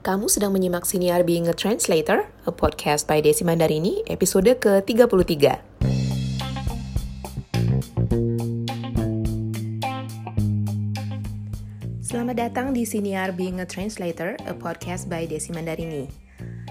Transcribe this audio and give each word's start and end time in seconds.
Kamu 0.00 0.32
sedang 0.32 0.56
menyimak 0.56 0.88
Siniar 0.88 1.28
Being 1.28 1.52
a 1.52 1.52
Translator, 1.52 2.24
a 2.48 2.52
podcast 2.56 3.04
by 3.04 3.20
Desi 3.20 3.44
Mandarini, 3.44 4.00
episode 4.08 4.48
ke-33. 4.56 5.60
Selamat 12.00 12.36
datang 12.40 12.72
di 12.72 12.88
Siniar 12.88 13.36
Being 13.36 13.60
a 13.60 13.68
Translator, 13.68 14.40
a 14.48 14.56
podcast 14.56 15.04
by 15.04 15.28
Desi 15.28 15.52
Mandarini. 15.52 16.08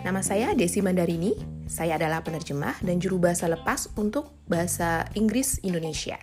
Nama 0.02 0.26
saya 0.26 0.58
Desi 0.58 0.82
Mandarini, 0.82 1.38
saya 1.70 2.02
adalah 2.02 2.26
penerjemah 2.26 2.82
dan 2.82 2.98
juru 2.98 3.22
bahasa 3.22 3.46
lepas 3.46 3.94
untuk 3.94 4.34
bahasa 4.50 5.06
Inggris 5.14 5.62
Indonesia. 5.62 6.18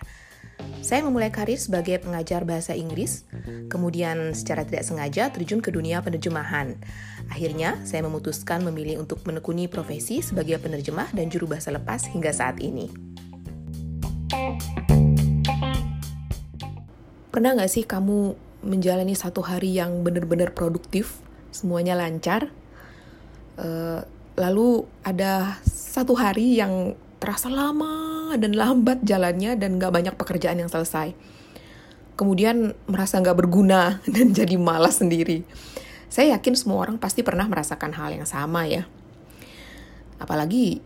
Saya 0.81 1.03
memulai 1.03 1.27
karir 1.27 1.59
sebagai 1.59 1.99
pengajar 1.99 2.47
bahasa 2.47 2.71
Inggris, 2.71 3.27
kemudian 3.67 4.31
secara 4.31 4.63
tidak 4.63 4.87
sengaja 4.87 5.27
terjun 5.35 5.59
ke 5.59 5.67
dunia 5.67 5.99
penerjemahan. 5.99 6.79
Akhirnya, 7.27 7.75
saya 7.83 8.07
memutuskan 8.07 8.63
memilih 8.63 9.03
untuk 9.03 9.19
menekuni 9.27 9.67
profesi 9.67 10.23
sebagai 10.23 10.55
penerjemah 10.63 11.11
dan 11.11 11.27
juru 11.27 11.51
bahasa 11.51 11.75
lepas 11.75 12.07
hingga 12.07 12.31
saat 12.31 12.63
ini. 12.63 12.87
Pernah 17.27 17.53
nggak 17.59 17.69
sih 17.69 17.83
kamu 17.83 18.33
menjalani 18.63 19.13
satu 19.13 19.43
hari 19.43 19.75
yang 19.75 20.01
benar-benar 20.01 20.55
produktif, 20.55 21.19
semuanya 21.51 21.93
lancar, 21.99 22.49
uh, 23.59 24.01
lalu 24.39 24.87
ada 25.03 25.59
satu 25.67 26.15
hari 26.17 26.57
yang 26.57 26.97
terasa 27.19 27.49
lama 27.51 28.16
dan 28.35 28.51
lambat 28.51 28.99
jalannya 29.07 29.55
dan 29.55 29.79
gak 29.79 29.95
banyak 29.95 30.15
pekerjaan 30.19 30.59
yang 30.59 30.67
selesai. 30.67 31.15
Kemudian 32.19 32.75
merasa 32.91 33.23
gak 33.23 33.39
berguna 33.39 34.01
dan 34.13 34.35
jadi 34.35 34.59
malas 34.59 34.99
sendiri. 34.99 35.47
Saya 36.11 36.35
yakin 36.35 36.59
semua 36.59 36.83
orang 36.83 36.99
pasti 36.99 37.23
pernah 37.23 37.47
merasakan 37.47 37.95
hal 37.95 38.11
yang 38.11 38.27
sama 38.27 38.67
ya. 38.67 38.83
Apalagi 40.19 40.83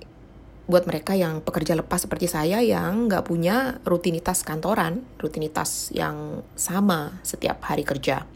buat 0.70 0.86
mereka 0.86 1.18
yang 1.18 1.42
pekerja 1.42 1.74
lepas 1.74 2.06
seperti 2.06 2.30
saya 2.30 2.62
yang 2.62 3.10
gak 3.10 3.28
punya 3.28 3.82
rutinitas 3.84 4.46
kantoran, 4.46 5.02
rutinitas 5.18 5.90
yang 5.90 6.46
sama 6.54 7.18
setiap 7.26 7.60
hari 7.66 7.82
kerja. 7.82 8.30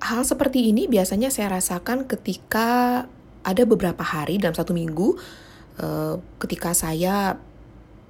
Hal 0.00 0.22
seperti 0.22 0.70
ini 0.70 0.86
biasanya 0.86 1.32
saya 1.32 1.56
rasakan 1.56 2.04
ketika 2.06 3.04
ada 3.46 3.62
beberapa 3.62 4.02
hari 4.02 4.42
dalam 4.42 4.52
satu 4.52 4.74
minggu 4.74 5.16
uh, 5.80 6.18
ketika 6.42 6.74
saya 6.74 7.38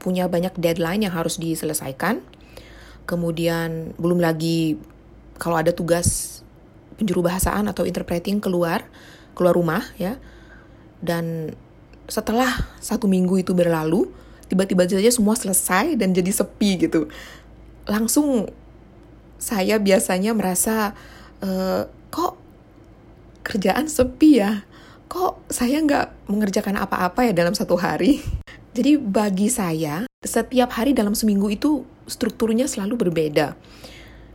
punya 0.07 0.31
banyak 0.31 0.55
deadline 0.55 1.03
yang 1.03 1.11
harus 1.11 1.43
diselesaikan. 1.43 2.23
Kemudian 3.11 3.99
belum 3.99 4.23
lagi 4.23 4.79
kalau 5.43 5.59
ada 5.59 5.75
tugas 5.75 6.39
penjuru 6.95 7.27
bahasaan 7.27 7.67
atau 7.67 7.83
interpreting 7.83 8.39
keluar 8.39 8.87
keluar 9.35 9.59
rumah 9.59 9.83
ya. 9.99 10.15
Dan 11.03 11.51
setelah 12.07 12.71
satu 12.79 13.11
minggu 13.11 13.43
itu 13.43 13.51
berlalu, 13.51 14.07
tiba-tiba 14.47 14.87
saja 14.87 15.11
semua 15.11 15.35
selesai 15.35 15.99
dan 15.99 16.15
jadi 16.15 16.31
sepi 16.31 16.87
gitu. 16.87 17.11
Langsung 17.91 18.47
saya 19.43 19.83
biasanya 19.83 20.39
merasa 20.39 20.95
uh, 21.43 21.91
kok 22.15 22.39
kerjaan 23.43 23.91
sepi 23.91 24.39
ya 24.39 24.63
kok 25.07 25.39
saya 25.47 25.79
nggak 25.83 26.27
mengerjakan 26.27 26.83
apa-apa 26.83 27.31
ya 27.31 27.33
dalam 27.33 27.55
satu 27.55 27.79
hari. 27.79 28.19
Jadi 28.77 29.01
bagi 29.01 29.49
saya, 29.49 30.05
setiap 30.21 30.69
hari 30.77 30.93
dalam 30.93 31.17
seminggu 31.17 31.49
itu 31.49 31.89
strukturnya 32.05 32.69
selalu 32.69 33.09
berbeda. 33.09 33.57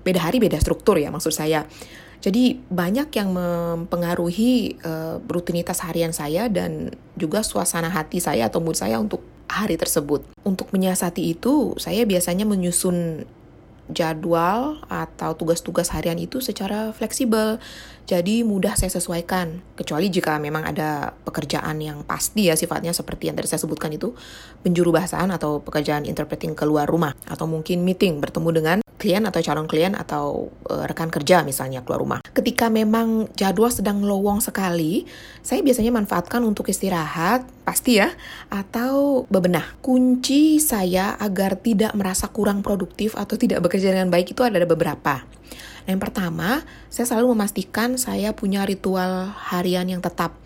Beda 0.01 0.17
hari, 0.17 0.41
beda 0.41 0.57
struktur 0.57 0.97
ya 0.97 1.13
maksud 1.13 1.29
saya. 1.29 1.69
Jadi 2.25 2.57
banyak 2.57 3.13
yang 3.13 3.29
mempengaruhi 3.33 4.81
uh, 4.81 5.21
rutinitas 5.29 5.85
harian 5.85 6.09
saya 6.09 6.49
dan 6.49 6.89
juga 7.13 7.45
suasana 7.45 7.93
hati 7.93 8.17
saya 8.17 8.49
atau 8.49 8.65
mood 8.65 8.77
saya 8.77 8.97
untuk 8.97 9.21
hari 9.45 9.77
tersebut. 9.77 10.25
Untuk 10.41 10.73
menyiasati 10.73 11.21
itu, 11.37 11.77
saya 11.77 12.01
biasanya 12.09 12.49
menyusun 12.49 13.29
jadwal 13.89 14.77
atau 14.87 15.33
tugas-tugas 15.33 15.89
harian 15.95 16.19
itu 16.21 16.43
secara 16.43 16.93
fleksibel. 16.93 17.57
Jadi 18.05 18.43
mudah 18.43 18.75
saya 18.75 18.91
sesuaikan. 18.91 19.63
Kecuali 19.73 20.11
jika 20.11 20.37
memang 20.37 20.67
ada 20.67 21.15
pekerjaan 21.23 21.79
yang 21.79 22.03
pasti 22.03 22.51
ya 22.51 22.59
sifatnya 22.59 22.91
seperti 22.91 23.31
yang 23.31 23.39
tadi 23.39 23.47
saya 23.47 23.63
sebutkan 23.63 23.89
itu 23.95 24.13
penjuru 24.61 24.91
bahasaan 24.93 25.31
atau 25.31 25.63
pekerjaan 25.63 26.03
interpreting 26.03 26.53
keluar 26.53 26.85
rumah 26.85 27.15
atau 27.25 27.47
mungkin 27.47 27.81
meeting 27.81 28.19
bertemu 28.19 28.49
dengan 28.51 28.77
klien 29.01 29.25
atau 29.25 29.41
calon 29.41 29.65
klien 29.65 29.97
atau 29.97 30.53
uh, 30.69 30.85
rekan 30.85 31.09
kerja 31.09 31.41
misalnya 31.41 31.81
keluar 31.81 32.05
rumah. 32.05 32.19
Ketika 32.21 32.69
memang 32.69 33.33
jadwal 33.33 33.73
sedang 33.73 34.05
lowong 34.05 34.37
sekali, 34.45 35.09
saya 35.41 35.65
biasanya 35.65 35.89
manfaatkan 35.89 36.45
untuk 36.45 36.69
istirahat, 36.69 37.49
pasti 37.65 37.97
ya, 37.97 38.13
atau 38.53 39.25
bebenah. 39.25 39.81
Kunci 39.81 40.61
saya 40.61 41.17
agar 41.17 41.57
tidak 41.57 41.97
merasa 41.97 42.29
kurang 42.29 42.61
produktif 42.61 43.17
atau 43.17 43.33
tidak 43.33 43.65
bekerja 43.65 43.89
dengan 43.89 44.13
baik 44.13 44.37
itu 44.37 44.45
ada 44.45 44.61
beberapa. 44.69 45.25
Yang 45.89 45.99
pertama, 46.07 46.61
saya 46.93 47.09
selalu 47.09 47.33
memastikan 47.33 47.97
saya 47.97 48.37
punya 48.37 48.61
ritual 48.69 49.33
harian 49.33 49.89
yang 49.89 50.01
tetap. 50.03 50.37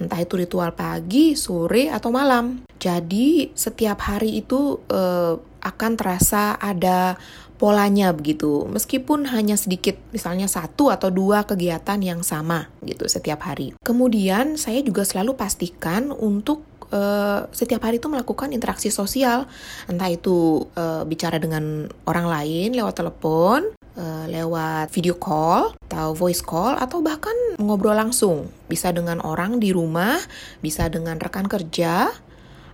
Entah 0.00 0.16
itu 0.16 0.40
ritual 0.40 0.72
pagi, 0.72 1.36
sore, 1.36 1.92
atau 1.92 2.08
malam. 2.08 2.67
Jadi, 2.78 3.50
setiap 3.58 3.98
hari 4.06 4.40
itu 4.42 4.78
uh, 4.90 5.38
akan 5.62 5.92
terasa 5.98 6.54
ada 6.58 7.18
polanya 7.58 8.14
begitu. 8.14 8.64
Meskipun 8.70 9.26
hanya 9.34 9.58
sedikit, 9.58 9.98
misalnya 10.14 10.46
satu 10.46 10.94
atau 10.94 11.10
dua 11.10 11.42
kegiatan 11.42 11.98
yang 11.98 12.22
sama 12.22 12.70
gitu 12.86 13.10
setiap 13.10 13.42
hari. 13.42 13.74
Kemudian 13.82 14.54
saya 14.54 14.78
juga 14.80 15.02
selalu 15.02 15.34
pastikan 15.34 16.14
untuk 16.14 16.64
Uh, 16.88 17.44
setiap 17.52 17.84
hari 17.84 18.00
itu 18.00 18.08
melakukan 18.08 18.48
interaksi 18.48 18.88
sosial, 18.88 19.44
entah 19.92 20.08
itu 20.08 20.64
uh, 20.72 21.04
bicara 21.04 21.36
dengan 21.36 21.84
orang 22.08 22.24
lain 22.24 22.72
lewat 22.72 23.04
telepon, 23.04 23.76
uh, 24.00 24.24
lewat 24.24 24.88
video 24.88 25.12
call, 25.20 25.76
atau 25.84 26.16
voice 26.16 26.40
call, 26.40 26.80
atau 26.80 27.04
bahkan 27.04 27.36
ngobrol 27.60 27.92
langsung. 27.92 28.48
Bisa 28.72 28.88
dengan 28.88 29.20
orang 29.20 29.60
di 29.60 29.68
rumah, 29.68 30.16
bisa 30.64 30.88
dengan 30.88 31.20
rekan 31.20 31.44
kerja, 31.44 32.08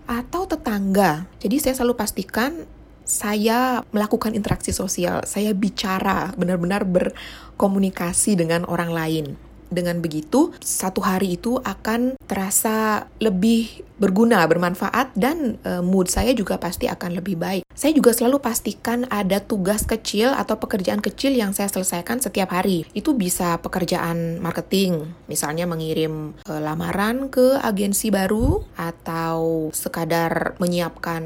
atau 0.05 0.45
tetangga. 0.49 1.29
Jadi 1.41 1.57
saya 1.61 1.75
selalu 1.77 1.95
pastikan 1.97 2.65
saya 3.05 3.85
melakukan 3.93 4.33
interaksi 4.33 4.73
sosial, 4.73 5.23
saya 5.29 5.53
bicara, 5.53 6.33
benar-benar 6.41 6.89
berkomunikasi 6.89 8.41
dengan 8.41 8.65
orang 8.65 8.91
lain. 8.91 9.27
Dengan 9.69 10.01
begitu, 10.01 10.57
satu 10.61 11.05
hari 11.05 11.37
itu 11.37 11.61
akan 11.61 12.17
terasa 12.25 13.09
lebih 13.21 13.85
berguna, 14.05 14.45
bermanfaat, 14.45 15.17
dan 15.17 15.57
e, 15.65 15.81
mood 15.81 16.13
saya 16.13 16.37
juga 16.37 16.61
pasti 16.61 16.85
akan 16.85 17.17
lebih 17.17 17.41
baik. 17.41 17.65
Saya 17.73 17.97
juga 17.97 18.13
selalu 18.13 18.45
pastikan 18.45 19.09
ada 19.09 19.41
tugas 19.41 19.89
kecil 19.89 20.37
atau 20.37 20.61
pekerjaan 20.61 21.01
kecil 21.01 21.33
yang 21.33 21.57
saya 21.57 21.73
selesaikan 21.73 22.21
setiap 22.21 22.53
hari. 22.53 22.85
Itu 22.93 23.17
bisa 23.17 23.57
pekerjaan 23.65 24.45
marketing, 24.45 25.09
misalnya 25.25 25.65
mengirim 25.65 26.37
e, 26.45 26.53
lamaran 26.61 27.33
ke 27.33 27.57
agensi 27.65 28.13
baru, 28.13 28.61
atau 28.77 29.73
sekadar 29.73 30.61
menyiapkan 30.61 31.25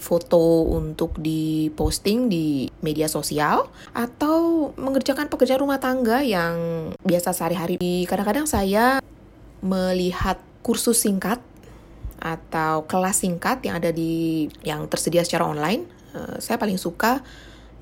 foto 0.00 0.72
untuk 0.72 1.20
diposting 1.20 2.32
di 2.32 2.72
media 2.80 3.12
sosial, 3.12 3.68
atau 3.92 4.72
mengerjakan 4.80 5.28
pekerjaan 5.28 5.60
rumah 5.60 5.76
tangga 5.76 6.24
yang 6.24 6.56
biasa 7.04 7.36
sehari-hari 7.36 7.58
hari 7.58 8.06
kadang-kadang 8.06 8.46
saya 8.46 9.02
melihat 9.58 10.38
kursus 10.62 11.02
singkat 11.02 11.42
atau 12.18 12.84
kelas 12.84 13.22
singkat 13.22 13.62
yang 13.62 13.78
ada 13.78 13.94
di 13.94 14.46
yang 14.66 14.90
tersedia 14.90 15.22
secara 15.22 15.46
online 15.46 15.86
uh, 16.14 16.36
saya 16.42 16.56
paling 16.58 16.78
suka 16.80 17.22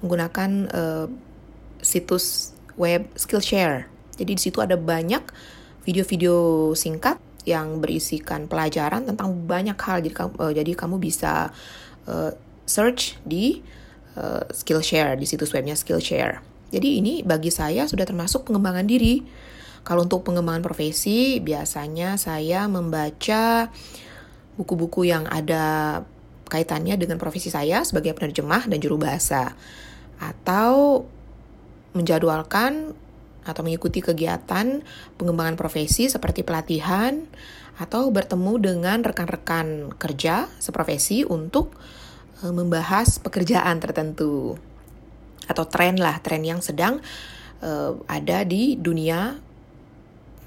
menggunakan 0.04 0.50
uh, 0.70 1.06
situs 1.80 2.52
web 2.76 3.08
Skillshare. 3.16 3.88
Jadi 4.16 4.32
di 4.36 4.42
situ 4.42 4.58
ada 4.60 4.76
banyak 4.76 5.22
video-video 5.84 6.72
singkat 6.72 7.20
yang 7.46 7.78
berisikan 7.78 8.50
pelajaran 8.50 9.06
tentang 9.06 9.32
banyak 9.46 9.76
hal. 9.78 10.02
Jadi 10.02 10.14
kamu 10.14 10.32
uh, 10.36 10.52
jadi 10.52 10.72
kamu 10.74 10.96
bisa 10.98 11.52
uh, 12.10 12.30
search 12.66 13.16
di 13.22 13.62
uh, 14.18 14.44
Skillshare 14.50 15.16
di 15.16 15.24
situs 15.24 15.52
webnya 15.54 15.78
Skillshare. 15.78 16.42
Jadi 16.74 16.98
ini 16.98 17.22
bagi 17.22 17.54
saya 17.54 17.86
sudah 17.86 18.02
termasuk 18.02 18.50
pengembangan 18.50 18.84
diri. 18.84 19.22
Kalau 19.86 20.02
untuk 20.02 20.26
pengembangan 20.26 20.66
profesi, 20.66 21.38
biasanya 21.38 22.18
saya 22.18 22.66
membaca 22.66 23.70
buku-buku 24.56 25.08
yang 25.08 25.28
ada 25.28 26.02
kaitannya 26.46 26.96
dengan 26.96 27.20
profesi 27.20 27.52
saya 27.52 27.82
sebagai 27.84 28.16
penerjemah 28.16 28.68
dan 28.68 28.78
juru 28.80 29.00
bahasa. 29.00 29.54
Atau 30.20 31.04
menjadwalkan 31.96 32.92
atau 33.46 33.62
mengikuti 33.62 34.02
kegiatan 34.02 34.82
pengembangan 35.16 35.54
profesi 35.54 36.10
seperti 36.10 36.42
pelatihan 36.42 37.24
atau 37.78 38.08
bertemu 38.10 38.52
dengan 38.58 38.98
rekan-rekan 39.04 39.94
kerja 40.00 40.50
seprofesi 40.58 41.22
untuk 41.22 41.76
eh, 42.42 42.50
membahas 42.50 43.20
pekerjaan 43.22 43.78
tertentu 43.78 44.56
atau 45.46 45.64
tren 45.70 45.94
lah, 46.00 46.18
tren 46.18 46.42
yang 46.42 46.58
sedang 46.58 46.98
uh, 47.62 47.94
ada 48.10 48.42
di 48.42 48.74
dunia 48.74 49.38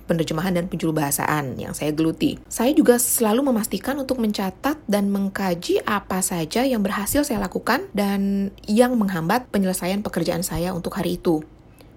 penerjemahan 0.09 0.57
dan 0.57 0.65
penjuru 0.65 0.97
bahasaan 0.97 1.61
yang 1.61 1.77
saya 1.77 1.93
geluti. 1.93 2.41
Saya 2.49 2.73
juga 2.73 2.97
selalu 2.97 3.53
memastikan 3.53 4.01
untuk 4.01 4.17
mencatat 4.17 4.81
dan 4.89 5.13
mengkaji 5.13 5.85
apa 5.85 6.25
saja 6.25 6.65
yang 6.65 6.81
berhasil 6.81 7.21
saya 7.21 7.37
lakukan 7.37 7.85
dan 7.93 8.49
yang 8.65 8.97
menghambat 8.97 9.45
penyelesaian 9.53 10.01
pekerjaan 10.01 10.41
saya 10.41 10.73
untuk 10.73 10.97
hari 10.97 11.21
itu. 11.21 11.45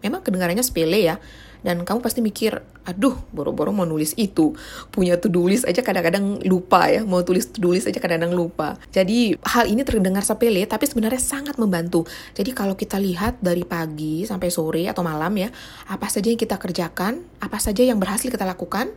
Memang 0.04 0.20
kedengarannya 0.20 0.60
sepele 0.60 1.00
ya, 1.00 1.16
dan 1.62 1.86
kamu 1.86 2.02
pasti 2.02 2.18
mikir, 2.18 2.58
aduh, 2.82 3.14
boro-boro 3.30 3.70
mau 3.70 3.86
nulis 3.86 4.18
itu. 4.18 4.54
Punya 4.90 5.14
to-do 5.18 5.46
list 5.46 5.62
aja 5.62 5.78
kadang-kadang 5.78 6.42
lupa 6.42 6.90
ya, 6.90 7.06
mau 7.06 7.22
tulis 7.22 7.54
to-do 7.54 7.70
list 7.70 7.86
aja 7.86 8.02
kadang-kadang 8.02 8.34
lupa. 8.34 8.74
Jadi 8.90 9.38
hal 9.46 9.70
ini 9.70 9.86
terdengar 9.86 10.26
sepele, 10.26 10.66
tapi 10.66 10.90
sebenarnya 10.90 11.22
sangat 11.22 11.62
membantu. 11.62 12.02
Jadi 12.34 12.50
kalau 12.50 12.74
kita 12.74 12.98
lihat 12.98 13.38
dari 13.38 13.62
pagi 13.62 14.26
sampai 14.26 14.50
sore 14.50 14.90
atau 14.90 15.06
malam 15.06 15.30
ya, 15.38 15.48
apa 15.86 16.10
saja 16.10 16.28
yang 16.28 16.38
kita 16.38 16.58
kerjakan, 16.58 17.22
apa 17.38 17.62
saja 17.62 17.86
yang 17.86 18.02
berhasil 18.02 18.26
kita 18.26 18.42
lakukan, 18.42 18.90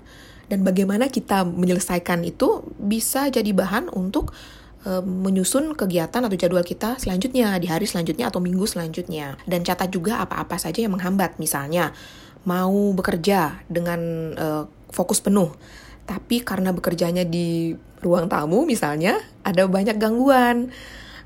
dan 0.50 0.62
bagaimana 0.62 1.10
kita 1.10 1.46
menyelesaikan 1.46 2.22
itu 2.26 2.66
bisa 2.78 3.30
jadi 3.34 3.50
bahan 3.50 3.90
untuk 3.94 4.34
e, 4.86 5.02
menyusun 5.02 5.74
kegiatan 5.74 6.22
atau 6.22 6.38
jadwal 6.38 6.62
kita 6.62 7.02
selanjutnya 7.02 7.58
di 7.58 7.66
hari 7.66 7.90
selanjutnya 7.90 8.30
atau 8.30 8.40
minggu 8.42 8.66
selanjutnya 8.70 9.42
dan 9.50 9.66
catat 9.66 9.90
juga 9.90 10.22
apa-apa 10.22 10.62
saja 10.62 10.86
yang 10.86 10.94
menghambat 10.94 11.42
misalnya 11.42 11.92
mau 12.46 12.94
bekerja 12.94 13.66
dengan 13.66 14.02
uh, 14.38 14.64
fokus 14.94 15.20
penuh, 15.20 15.52
tapi 16.06 16.46
karena 16.46 16.72
bekerjanya 16.72 17.26
di 17.26 17.74
ruang 18.06 18.30
tamu 18.30 18.70
misalnya 18.70 19.18
ada 19.42 19.66
banyak 19.66 19.98
gangguan, 19.98 20.70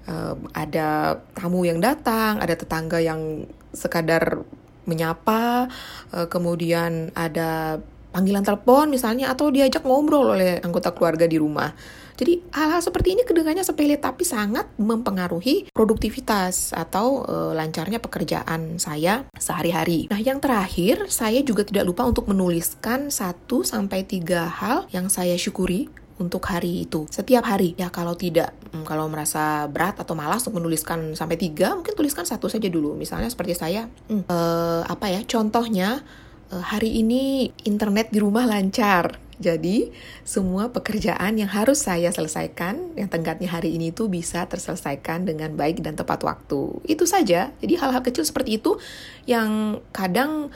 uh, 0.07 0.33
ada 0.55 1.19
tamu 1.35 1.67
yang 1.67 1.83
datang, 1.83 2.39
ada 2.39 2.55
tetangga 2.55 3.03
yang 3.03 3.45
sekadar 3.75 4.41
menyapa, 4.87 5.69
uh, 6.15 6.27
kemudian 6.31 7.13
ada 7.13 7.83
panggilan 8.09 8.45
telepon 8.45 8.89
misalnya 8.89 9.29
atau 9.31 9.53
diajak 9.53 9.85
ngobrol 9.85 10.33
oleh 10.33 10.59
anggota 10.61 10.93
keluarga 10.93 11.29
di 11.29 11.37
rumah. 11.37 11.71
Jadi 12.19 12.51
hal-hal 12.51 12.83
seperti 12.83 13.15
ini 13.15 13.23
kedengarannya 13.23 13.63
sepele 13.63 13.95
tapi 13.95 14.27
sangat 14.27 14.67
mempengaruhi 14.75 15.71
produktivitas 15.71 16.75
atau 16.75 17.23
e, 17.23 17.55
lancarnya 17.55 18.03
pekerjaan 18.03 18.75
saya 18.75 19.23
sehari-hari. 19.39 20.11
Nah, 20.11 20.19
yang 20.19 20.43
terakhir, 20.43 21.07
saya 21.07 21.39
juga 21.47 21.63
tidak 21.63 21.87
lupa 21.87 22.03
untuk 22.03 22.27
menuliskan 22.27 23.07
1 23.07 23.47
sampai 23.63 24.03
3 24.03 24.51
hal 24.51 24.91
yang 24.91 25.07
saya 25.07 25.39
syukuri 25.39 25.87
untuk 26.19 26.43
hari 26.51 26.83
itu 26.83 27.07
setiap 27.07 27.47
hari 27.47 27.73
ya 27.79 27.87
kalau 27.87 28.11
tidak 28.11 28.51
hmm, 28.75 28.83
kalau 28.83 29.07
merasa 29.07 29.65
berat 29.71 29.95
atau 30.03 30.13
malas 30.19 30.43
untuk 30.43 30.59
menuliskan 30.59 31.15
sampai 31.15 31.39
tiga 31.39 31.73
mungkin 31.79 31.95
tuliskan 31.95 32.27
satu 32.27 32.51
saja 32.51 32.67
dulu 32.67 32.93
misalnya 32.93 33.31
seperti 33.31 33.55
saya 33.55 33.87
hmm, 33.87 34.27
uh, 34.27 34.83
apa 34.83 35.07
ya 35.07 35.23
contohnya 35.23 36.03
hari 36.49 37.01
ini 37.01 37.53
internet 37.65 38.09
di 38.09 38.17
rumah 38.17 38.49
lancar 38.49 39.29
jadi, 39.39 39.87
semua 40.27 40.67
pekerjaan 40.67 41.39
yang 41.39 41.47
harus 41.47 41.87
saya 41.87 42.11
selesaikan, 42.11 42.99
yang 42.99 43.07
tenggatnya 43.07 43.47
hari 43.47 43.71
ini 43.71 43.95
itu 43.95 44.11
bisa 44.11 44.43
terselesaikan 44.43 45.23
dengan 45.23 45.55
baik 45.55 45.79
dan 45.79 45.95
tepat 45.95 46.27
waktu. 46.27 46.83
Itu 46.83 47.07
saja. 47.07 47.55
Jadi, 47.63 47.73
hal-hal 47.79 48.03
kecil 48.03 48.27
seperti 48.27 48.59
itu 48.59 48.75
yang 49.23 49.79
kadang 49.95 50.51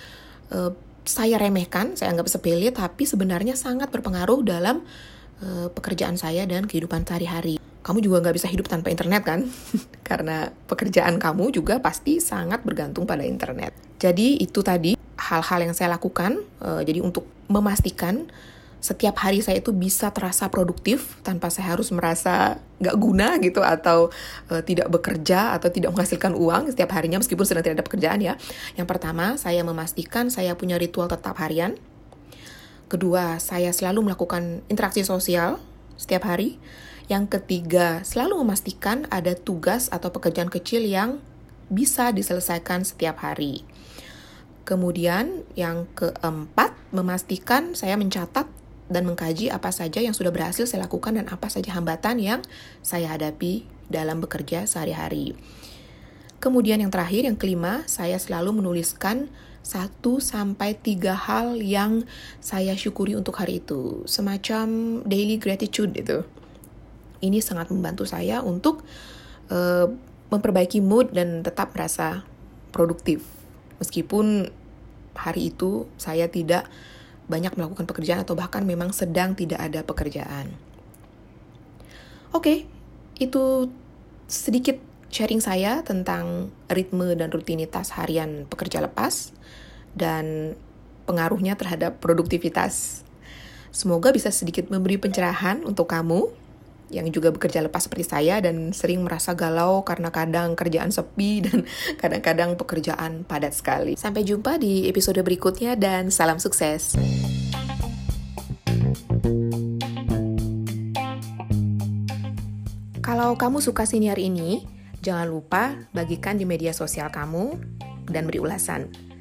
uh, 0.52 0.76
saya 1.08 1.40
remehkan, 1.40 1.96
saya 1.96 2.12
anggap 2.12 2.28
sepele, 2.28 2.76
tapi 2.76 3.08
sebenarnya 3.08 3.56
sangat 3.56 3.88
berpengaruh 3.88 4.44
dalam 4.44 4.84
uh, 5.40 5.72
pekerjaan 5.72 6.20
saya 6.20 6.44
dan 6.44 6.68
kehidupan 6.68 7.08
sehari-hari. 7.08 7.64
Kamu 7.88 8.04
juga 8.04 8.20
nggak 8.20 8.36
bisa 8.36 8.52
hidup 8.52 8.68
tanpa 8.68 8.92
internet 8.92 9.24
kan? 9.24 9.48
Karena 10.12 10.52
pekerjaan 10.68 11.24
kamu 11.24 11.56
juga 11.56 11.80
pasti 11.80 12.20
sangat 12.20 12.68
bergantung 12.68 13.08
pada 13.08 13.24
internet. 13.24 13.72
Jadi, 13.96 14.44
itu 14.44 14.60
tadi 14.60 15.03
hal-hal 15.24 15.60
yang 15.64 15.72
saya 15.72 15.96
lakukan. 15.96 16.44
Uh, 16.60 16.84
jadi, 16.84 17.00
untuk 17.00 17.24
memastikan 17.48 18.28
setiap 18.84 19.16
hari 19.24 19.40
saya 19.40 19.64
itu 19.64 19.72
bisa 19.72 20.12
terasa 20.12 20.52
produktif 20.52 21.16
tanpa 21.24 21.48
saya 21.48 21.72
harus 21.72 21.88
merasa 21.96 22.60
nggak 22.84 22.98
guna 23.00 23.40
gitu 23.40 23.64
atau 23.64 24.12
uh, 24.52 24.60
tidak 24.60 24.92
bekerja 24.92 25.56
atau 25.56 25.72
tidak 25.72 25.96
menghasilkan 25.96 26.36
uang 26.36 26.76
setiap 26.76 26.92
harinya 26.92 27.24
meskipun 27.24 27.48
sedang 27.48 27.64
tidak 27.64 27.80
ada 27.80 27.88
pekerjaan 27.88 28.20
ya. 28.20 28.36
Yang 28.76 28.88
pertama, 28.92 29.40
saya 29.40 29.64
memastikan 29.64 30.28
saya 30.28 30.60
punya 30.60 30.76
ritual 30.76 31.08
tetap 31.08 31.40
harian. 31.40 31.80
Kedua, 32.92 33.40
saya 33.40 33.72
selalu 33.72 34.12
melakukan 34.12 34.68
interaksi 34.68 35.08
sosial 35.08 35.64
setiap 35.96 36.28
hari. 36.28 36.60
Yang 37.08 37.40
ketiga, 37.40 38.04
selalu 38.04 38.44
memastikan 38.44 39.08
ada 39.08 39.32
tugas 39.32 39.88
atau 39.96 40.12
pekerjaan 40.12 40.52
kecil 40.52 40.84
yang 40.84 41.24
bisa 41.72 42.12
diselesaikan 42.12 42.84
setiap 42.84 43.24
hari. 43.24 43.64
Kemudian 44.64 45.44
yang 45.60 45.92
keempat, 45.92 46.72
memastikan 46.96 47.76
saya 47.76 48.00
mencatat 48.00 48.48
dan 48.88 49.04
mengkaji 49.10 49.50
apa 49.50 49.74
saja 49.74 50.00
yang 50.00 50.14
sudah 50.14 50.30
berhasil 50.30 50.70
saya 50.70 50.86
lakukan 50.86 51.18
dan 51.18 51.26
apa 51.28 51.50
saja 51.50 51.74
hambatan 51.76 52.22
yang 52.22 52.40
saya 52.86 53.12
hadapi 53.12 53.66
dalam 53.92 54.24
bekerja 54.24 54.64
sehari-hari. 54.70 55.36
Kemudian 56.44 56.84
yang 56.84 56.92
terakhir, 56.92 57.24
yang 57.24 57.40
kelima, 57.40 57.88
saya 57.88 58.20
selalu 58.20 58.60
menuliskan 58.60 59.32
satu 59.64 60.20
sampai 60.20 60.76
tiga 60.76 61.16
hal 61.16 61.56
yang 61.64 62.04
saya 62.44 62.76
syukuri 62.76 63.16
untuk 63.16 63.40
hari 63.40 63.64
itu, 63.64 64.04
semacam 64.04 65.00
daily 65.08 65.40
gratitude 65.40 65.96
itu. 65.96 66.28
Ini 67.24 67.40
sangat 67.40 67.72
membantu 67.72 68.04
saya 68.04 68.44
untuk 68.44 68.84
uh, 69.48 69.88
memperbaiki 70.28 70.84
mood 70.84 71.16
dan 71.16 71.48
tetap 71.48 71.72
merasa 71.72 72.28
produktif, 72.76 73.24
meskipun 73.84 74.48
hari 75.14 75.52
itu 75.52 75.92
saya 76.00 76.32
tidak 76.32 76.72
banyak 77.28 77.52
melakukan 77.60 77.84
pekerjaan 77.84 78.24
atau 78.24 78.36
bahkan 78.36 78.64
memang 78.64 78.96
sedang 78.96 79.36
tidak 79.36 79.60
ada 79.60 79.84
pekerjaan. 79.84 80.56
Oke, 82.34 82.40
okay, 82.40 82.58
itu 83.20 83.70
sedikit 84.26 84.80
sharing 85.14 85.44
saya 85.44 85.86
tentang 85.86 86.50
ritme 86.72 87.14
dan 87.14 87.30
rutinitas 87.30 87.94
harian 87.94 88.50
pekerja 88.50 88.82
lepas 88.82 89.30
dan 89.94 90.58
pengaruhnya 91.06 91.54
terhadap 91.54 92.02
produktivitas. 92.02 93.06
Semoga 93.70 94.10
bisa 94.10 94.34
sedikit 94.34 94.74
memberi 94.74 94.98
pencerahan 94.98 95.62
untuk 95.62 95.90
kamu 95.94 96.34
yang 96.92 97.08
juga 97.14 97.32
bekerja 97.32 97.64
lepas 97.64 97.86
seperti 97.86 98.06
saya 98.08 98.42
dan 98.44 98.74
sering 98.76 99.06
merasa 99.06 99.32
galau 99.38 99.86
karena 99.88 100.12
kadang 100.12 100.58
kerjaan 100.58 100.92
sepi 100.92 101.40
dan 101.48 101.64
kadang-kadang 102.02 102.58
pekerjaan 102.60 103.24
padat 103.24 103.56
sekali. 103.56 103.96
Sampai 103.96 104.26
jumpa 104.28 104.58
di 104.60 104.90
episode 104.90 105.22
berikutnya 105.22 105.78
dan 105.80 106.12
salam 106.12 106.42
sukses. 106.42 106.98
Kalau 113.04 113.38
kamu 113.38 113.62
suka 113.62 113.86
siniar 113.86 114.18
ini, 114.18 114.66
jangan 115.04 115.30
lupa 115.30 115.76
bagikan 115.94 116.40
di 116.40 116.48
media 116.50 116.74
sosial 116.74 117.14
kamu 117.14 117.56
dan 118.10 118.26
beri 118.26 118.42
ulasan. 118.42 119.13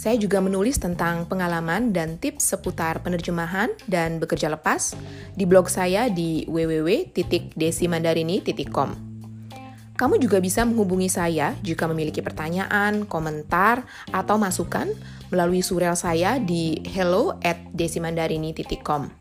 Saya 0.00 0.16
juga 0.16 0.40
menulis 0.40 0.80
tentang 0.80 1.28
pengalaman 1.28 1.92
dan 1.92 2.16
tips 2.16 2.56
seputar 2.56 3.04
penerjemahan 3.04 3.68
dan 3.84 4.16
bekerja 4.16 4.48
lepas 4.48 4.96
di 5.36 5.44
blog 5.44 5.68
saya 5.68 6.08
di 6.08 6.48
www.desimandarini.com. 6.48 8.88
Kamu 10.00 10.16
juga 10.16 10.40
bisa 10.40 10.64
menghubungi 10.64 11.12
saya 11.12 11.52
jika 11.60 11.84
memiliki 11.84 12.24
pertanyaan, 12.24 13.04
komentar, 13.04 13.84
atau 14.08 14.40
masukan 14.40 14.88
melalui 15.28 15.60
surel 15.60 15.92
saya 15.92 16.40
di 16.40 16.80
hello 16.96 17.36
at 17.44 17.60
desimandarini.com. 17.76 19.12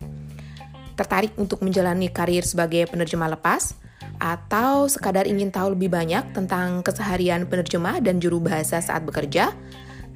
Tertarik 0.95 1.35
untuk 1.35 1.59
menjalani 1.59 2.07
karir 2.07 2.47
sebagai 2.47 2.87
penerjemah 2.87 3.35
lepas? 3.35 3.75
Atau 4.15 4.87
sekadar 4.87 5.27
ingin 5.27 5.51
tahu 5.51 5.75
lebih 5.75 5.91
banyak 5.91 6.31
tentang 6.31 6.87
keseharian 6.87 7.51
penerjemah 7.51 7.99
dan 7.99 8.23
juru 8.23 8.39
bahasa 8.39 8.79
saat 8.79 9.03
bekerja? 9.03 9.51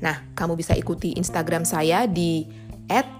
Nah, 0.03 0.19
kamu 0.35 0.59
bisa 0.59 0.75
ikuti 0.75 1.15
Instagram 1.15 1.63
saya 1.63 2.03
di 2.03 2.43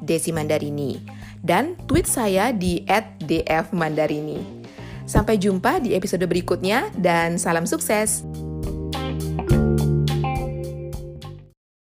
@desimandarini 0.03 0.99
dan 1.39 1.79
tweet 1.87 2.03
saya 2.03 2.51
di 2.51 2.83
@dfmandarini. 3.23 4.67
Sampai 5.07 5.39
jumpa 5.39 5.79
di 5.79 5.95
episode 5.95 6.27
berikutnya 6.27 6.91
dan 6.99 7.39
salam 7.39 7.63
sukses. 7.63 8.27